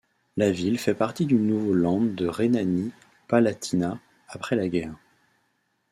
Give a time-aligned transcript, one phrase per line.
[0.35, 4.95] La ville fait partie du nouveau land de Rhénanie-Palatinat après la guerre.